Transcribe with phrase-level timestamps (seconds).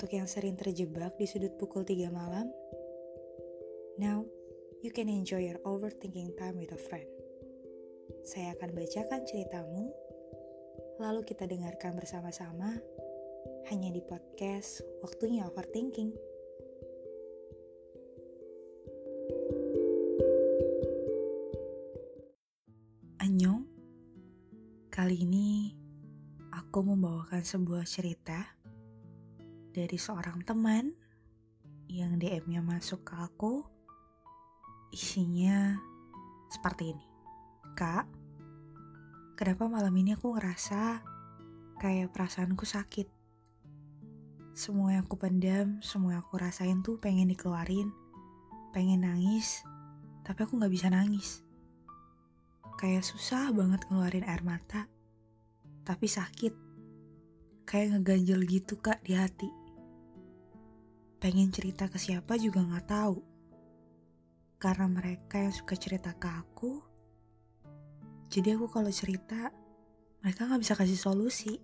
[0.00, 2.48] Untuk yang sering terjebak di sudut pukul 3 malam,
[4.00, 4.24] now
[4.80, 7.04] you can enjoy your overthinking time with a friend.
[8.24, 9.92] Saya akan bacakan ceritamu,
[11.04, 12.80] lalu kita dengarkan bersama-sama
[13.68, 16.16] hanya di podcast Waktunya Overthinking.
[23.20, 23.68] Annyeong,
[24.88, 25.76] kali ini
[26.56, 28.59] aku membawakan sebuah cerita
[29.80, 30.92] dari seorang teman
[31.88, 33.64] yang DM-nya masuk ke aku.
[34.92, 35.80] Isinya
[36.52, 37.06] seperti ini.
[37.72, 38.04] Kak,
[39.40, 41.00] kenapa malam ini aku ngerasa
[41.80, 43.08] kayak perasaanku sakit?
[44.52, 47.88] Semua yang aku pendam, semua yang aku rasain tuh pengen dikeluarin,
[48.76, 49.64] pengen nangis,
[50.28, 51.40] tapi aku gak bisa nangis.
[52.76, 54.92] Kayak susah banget ngeluarin air mata,
[55.88, 56.52] tapi sakit.
[57.64, 59.59] Kayak ngeganjel gitu kak di hati
[61.20, 63.20] pengen cerita ke siapa juga nggak tahu.
[64.56, 66.80] Karena mereka yang suka cerita ke aku,
[68.32, 69.52] jadi aku kalau cerita
[70.24, 71.60] mereka nggak bisa kasih solusi.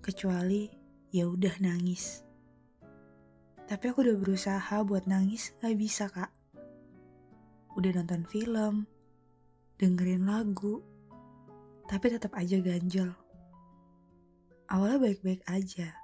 [0.00, 0.72] Kecuali
[1.12, 2.24] ya udah nangis.
[3.68, 6.32] Tapi aku udah berusaha buat nangis nggak bisa kak.
[7.76, 8.88] Udah nonton film,
[9.76, 10.80] dengerin lagu,
[11.84, 13.12] tapi tetap aja ganjel.
[14.70, 15.97] Awalnya baik-baik aja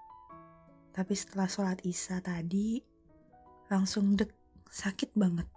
[0.95, 2.79] tapi setelah sholat isya tadi,
[3.67, 4.31] langsung dek,
[4.71, 5.51] sakit banget.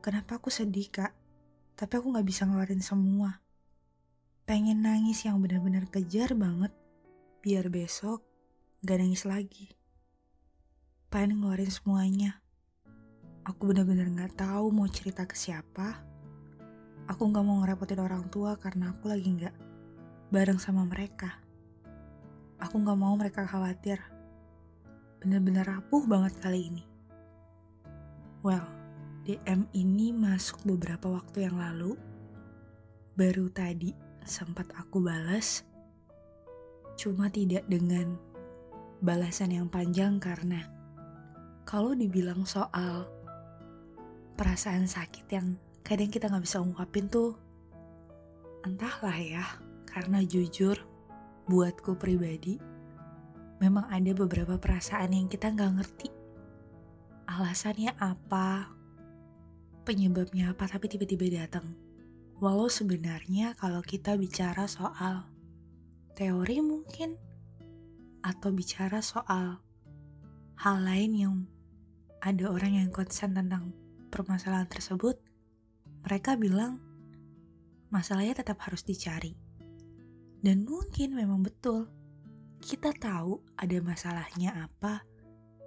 [0.00, 1.12] Kenapa aku sedih kak?
[1.76, 3.44] Tapi aku gak bisa ngeluarin semua.
[4.48, 6.72] Pengen nangis yang benar-benar kejar banget,
[7.44, 8.24] biar besok
[8.80, 9.76] gak nangis lagi.
[11.12, 12.40] Pengen ngeluarin semuanya.
[13.44, 16.00] Aku benar-benar gak tahu mau cerita ke siapa.
[17.04, 19.56] Aku gak mau ngerepotin orang tua karena aku lagi gak
[20.32, 21.49] bareng sama mereka.
[22.60, 24.00] Aku gak mau mereka khawatir.
[25.20, 26.84] Bener-bener rapuh banget kali ini.
[28.40, 28.64] Well,
[29.24, 31.96] DM ini masuk beberapa waktu yang lalu.
[33.16, 33.92] Baru tadi
[34.24, 35.64] sempat aku balas.
[36.96, 38.16] Cuma tidak dengan
[39.00, 40.68] balasan yang panjang karena
[41.64, 43.08] kalau dibilang soal
[44.36, 47.36] perasaan sakit yang kadang kita gak bisa ungkapin tuh
[48.64, 49.44] entahlah ya
[49.88, 50.76] karena jujur
[51.50, 52.62] buatku pribadi,
[53.58, 56.08] memang ada beberapa perasaan yang kita nggak ngerti.
[57.26, 58.70] Alasannya apa,
[59.82, 61.74] penyebabnya apa, tapi tiba-tiba datang.
[62.38, 65.26] Walau sebenarnya kalau kita bicara soal
[66.14, 67.18] teori mungkin,
[68.22, 69.58] atau bicara soal
[70.60, 71.34] hal lain yang
[72.22, 73.74] ada orang yang konsen tentang
[74.08, 75.18] permasalahan tersebut,
[76.06, 76.80] mereka bilang
[77.90, 79.49] masalahnya tetap harus dicari
[80.40, 81.88] dan mungkin memang betul,
[82.64, 85.04] kita tahu ada masalahnya apa,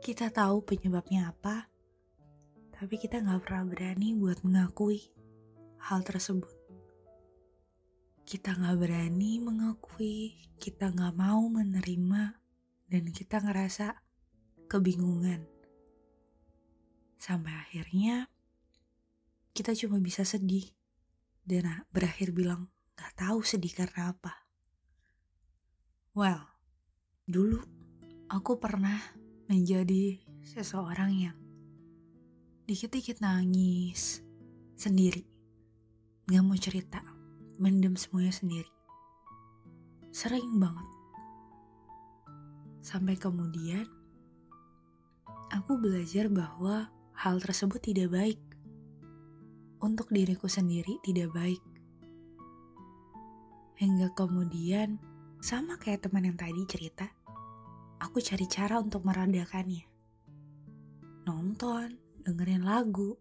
[0.02, 1.70] kita tahu penyebabnya apa,
[2.74, 5.14] tapi kita nggak pernah berani buat mengakui
[5.78, 6.54] hal tersebut.
[8.26, 12.34] Kita nggak berani mengakui, kita nggak mau menerima,
[12.94, 13.98] dan kita ngerasa
[14.70, 15.46] kebingungan.
[17.18, 18.28] Sampai akhirnya
[19.54, 20.66] kita cuma bisa sedih
[21.46, 22.68] dan berakhir bilang
[22.98, 24.43] gak tahu sedih karena apa.
[26.14, 26.46] Well,
[27.26, 27.58] dulu
[28.30, 29.02] aku pernah
[29.50, 31.34] menjadi seseorang yang
[32.70, 34.22] dikit-dikit nangis
[34.78, 35.26] sendiri.
[36.30, 37.02] Gak mau cerita,
[37.58, 38.70] mendem semuanya sendiri.
[40.14, 40.86] Sering banget.
[42.86, 43.90] Sampai kemudian,
[45.50, 48.42] aku belajar bahwa hal tersebut tidak baik.
[49.82, 51.64] Untuk diriku sendiri tidak baik.
[53.82, 55.02] Hingga kemudian,
[55.44, 57.04] sama kayak teman yang tadi cerita,
[58.00, 59.84] aku cari cara untuk meradakannya.
[61.28, 63.20] Nonton, dengerin lagu,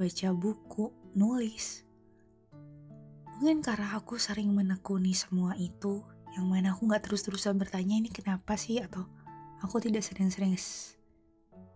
[0.00, 1.84] baca buku, nulis.
[3.36, 6.00] Mungkin karena aku sering menekuni semua itu,
[6.32, 9.04] yang mana aku gak terus-terusan bertanya ini kenapa sih, atau
[9.60, 10.56] aku tidak sering-sering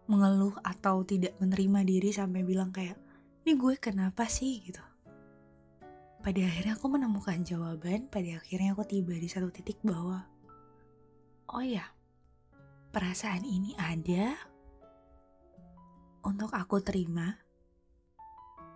[0.09, 2.97] mengeluh atau tidak menerima diri sampai bilang kayak,
[3.45, 4.92] ini gue kenapa sih gitu
[6.23, 10.23] pada akhirnya aku menemukan jawaban, pada akhirnya aku tiba di satu titik bahwa,
[11.51, 11.83] oh ya,
[12.95, 14.39] perasaan ini ada
[16.23, 17.35] untuk aku terima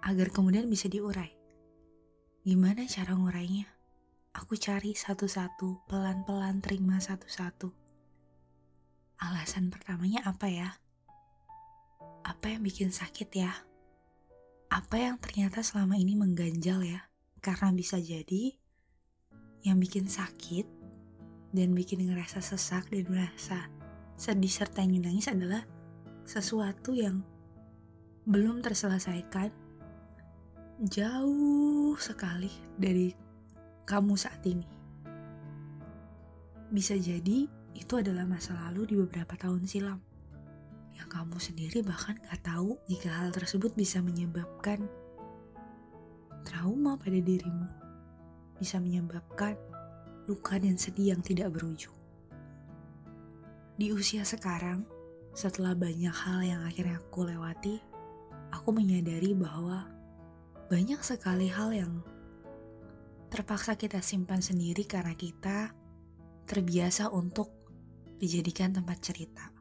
[0.03, 1.31] agar kemudian bisa diurai.
[2.43, 3.71] Gimana cara ngurainya?
[4.35, 7.71] Aku cari satu-satu, pelan-pelan terima satu-satu.
[9.23, 10.69] Alasan pertamanya apa ya?
[12.27, 13.55] Apa yang bikin sakit ya?
[14.67, 17.07] Apa yang ternyata selama ini mengganjal ya?
[17.47, 18.51] Karena bisa jadi
[19.63, 20.67] yang bikin sakit
[21.55, 23.71] dan bikin ngerasa sesak dan merasa
[24.19, 25.63] sedih serta ingin nangis adalah
[26.27, 27.23] sesuatu yang
[28.27, 29.55] belum terselesaikan
[30.91, 33.15] jauh sekali dari
[33.87, 34.67] kamu saat ini.
[36.75, 37.47] Bisa jadi
[37.79, 40.03] itu adalah masa lalu di beberapa tahun silam.
[40.99, 44.91] Yang kamu sendiri bahkan gak tahu jika hal tersebut bisa menyebabkan
[46.47, 47.67] trauma pada dirimu.
[48.63, 49.59] Bisa menyebabkan
[50.31, 51.95] luka dan sedih yang tidak berujung.
[53.77, 54.87] Di usia sekarang,
[55.37, 57.77] setelah banyak hal yang akhirnya aku lewati,
[58.55, 59.85] aku menyadari bahwa
[60.73, 62.01] banyak sekali hal yang
[63.29, 65.77] terpaksa kita simpan sendiri karena kita
[66.49, 67.53] terbiasa untuk
[68.17, 69.53] dijadikan tempat cerita.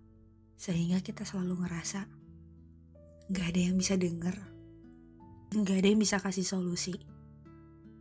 [0.55, 2.07] Sehingga kita selalu ngerasa
[3.27, 4.54] gak ada yang bisa denger,
[5.63, 6.99] gak ada yang bisa kasih solusi.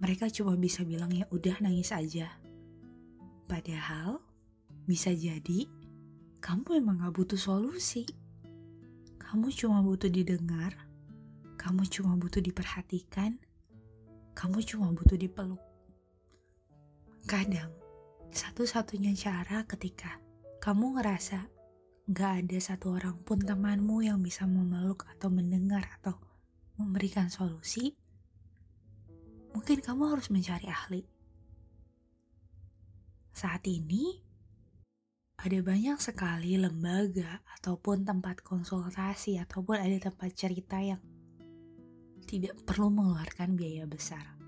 [0.02, 2.34] Mereka cuma bisa bilang ya udah nangis aja.
[3.46, 4.18] Padahal
[4.84, 5.68] bisa jadi
[6.42, 8.04] kamu emang gak butuh solusi.
[9.22, 10.74] Kamu cuma butuh didengar,
[11.56, 13.38] kamu cuma butuh diperhatikan,
[14.34, 15.62] kamu cuma butuh dipeluk.
[17.24, 17.72] Kadang
[18.34, 20.20] satu-satunya cara ketika
[20.60, 21.48] kamu ngerasa
[22.12, 26.20] gak ada satu orang pun temanmu yang bisa memeluk atau mendengar atau
[26.78, 27.94] memberikan solusi,
[29.54, 31.02] mungkin kamu harus mencari ahli.
[33.34, 34.22] Saat ini,
[35.34, 41.02] ada banyak sekali lembaga ataupun tempat konsultasi ataupun ada tempat cerita yang
[42.24, 44.38] tidak perlu mengeluarkan biaya besar.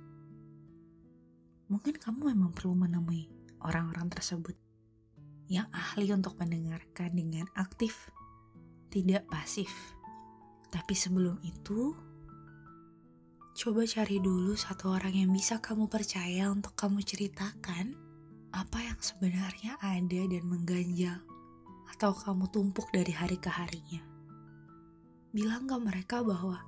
[1.67, 3.27] Mungkin kamu memang perlu menemui
[3.61, 4.55] orang-orang tersebut
[5.51, 8.11] yang ahli untuk mendengarkan dengan aktif,
[8.91, 9.71] tidak pasif.
[10.71, 11.95] Tapi sebelum itu,
[13.57, 17.97] coba cari dulu satu orang yang bisa kamu percaya untuk kamu ceritakan
[18.53, 21.25] apa yang sebenarnya ada dan mengganjal
[21.97, 24.05] atau kamu tumpuk dari hari ke harinya.
[25.33, 26.61] Bilang ke mereka bahwa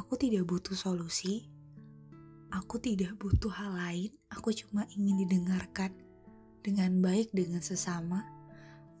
[0.00, 1.44] aku tidak butuh solusi,
[2.54, 5.90] Aku tidak butuh hal lain, aku cuma ingin didengarkan
[6.62, 8.22] dengan baik dengan sesama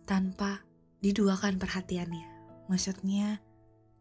[0.02, 0.66] tanpa
[0.98, 2.26] diduakan perhatiannya.
[2.66, 3.38] Maksudnya,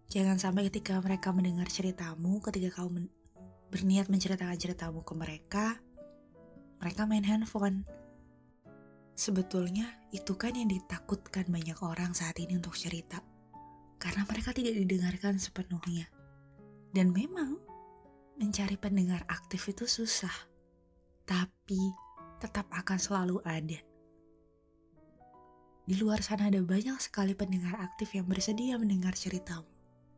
[0.10, 3.10] jangan sampai ketika mereka mendengar ceritamu, ketika kau men
[3.74, 5.66] berniat menceritakan ceritamu ke mereka,
[6.80, 7.84] mereka main handphone.
[9.16, 13.20] Sebetulnya itu kan yang ditakutkan banyak orang saat ini untuk cerita.
[13.96, 16.08] Karena mereka tidak didengarkan sepenuhnya.
[16.92, 17.60] Dan memang
[18.40, 20.32] mencari pendengar aktif itu susah,
[21.24, 21.80] tapi
[22.40, 23.80] tetap akan selalu ada.
[25.86, 29.75] Di luar sana ada banyak sekali pendengar aktif yang bersedia mendengar ceritamu.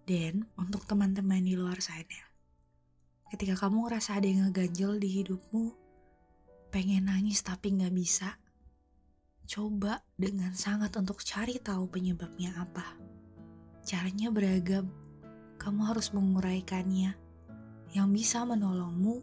[0.07, 2.31] Dan untuk teman-teman di luar sana,
[3.27, 5.75] ketika kamu ngerasa ada yang ngeganjel di hidupmu,
[6.71, 8.39] pengen nangis tapi nggak bisa,
[9.51, 12.95] coba dengan sangat untuk cari tahu penyebabnya apa.
[13.83, 14.88] Caranya beragam,
[15.59, 17.12] kamu harus menguraikannya
[17.92, 19.19] yang bisa menolongmu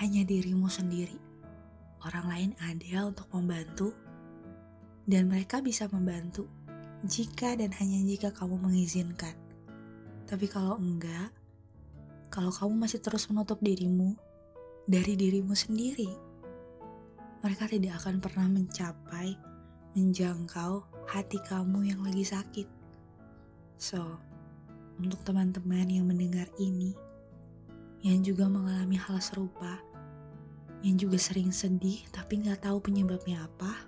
[0.00, 1.20] hanya dirimu sendiri.
[2.00, 3.92] Orang lain ada untuk membantu,
[5.04, 6.48] dan mereka bisa membantu
[7.04, 9.41] jika dan hanya jika kamu mengizinkan.
[10.32, 11.28] Tapi kalau enggak,
[12.32, 14.16] kalau kamu masih terus menutup dirimu
[14.88, 16.08] dari dirimu sendiri,
[17.44, 19.36] mereka tidak akan pernah mencapai,
[19.92, 22.64] menjangkau hati kamu yang lagi sakit.
[23.76, 24.00] So,
[24.96, 26.96] untuk teman-teman yang mendengar ini,
[28.00, 29.84] yang juga mengalami hal serupa,
[30.80, 33.84] yang juga sering sedih tapi nggak tahu penyebabnya apa,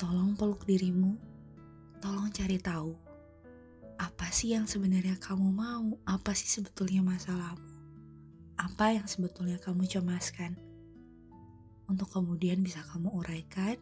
[0.00, 1.12] tolong peluk dirimu,
[2.00, 3.09] tolong cari tahu
[4.00, 7.68] apa sih yang sebenarnya kamu mau, apa sih sebetulnya masalahmu,
[8.56, 10.56] apa yang sebetulnya kamu cemaskan,
[11.84, 13.76] untuk kemudian bisa kamu uraikan,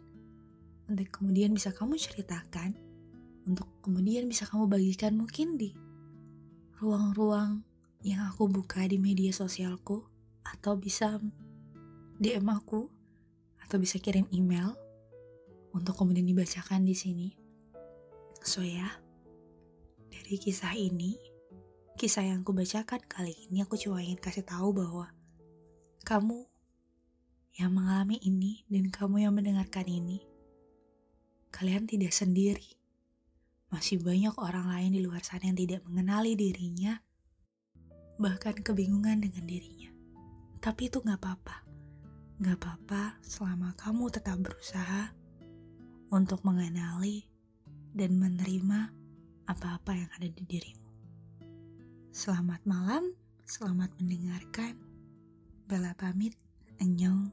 [0.90, 2.74] untuk kemudian bisa kamu ceritakan,
[3.46, 5.70] untuk kemudian bisa kamu bagikan mungkin di
[6.82, 7.62] ruang-ruang
[8.02, 10.02] yang aku buka di media sosialku
[10.42, 11.22] atau bisa
[12.18, 12.90] DM aku
[13.62, 14.74] atau bisa kirim email
[15.70, 17.28] untuk kemudian dibacakan di sini.
[18.42, 19.07] So ya,
[20.28, 21.16] dari kisah ini,
[21.96, 25.08] kisah yang aku bacakan kali ini aku cuma ingin kasih tahu bahwa
[26.04, 26.44] kamu
[27.56, 30.20] yang mengalami ini dan kamu yang mendengarkan ini,
[31.48, 32.76] kalian tidak sendiri.
[33.72, 37.00] Masih banyak orang lain di luar sana yang tidak mengenali dirinya
[38.20, 39.88] bahkan kebingungan dengan dirinya.
[40.60, 41.64] Tapi itu gak apa-apa.
[42.36, 45.08] Gak apa-apa selama kamu tetap berusaha
[46.12, 47.24] untuk mengenali
[47.96, 48.97] dan menerima
[49.48, 50.84] apa-apa yang ada di dirimu.
[52.12, 53.16] Selamat malam,
[53.48, 54.76] selamat mendengarkan.
[55.64, 56.36] Bella pamit,
[56.84, 57.32] annyeong.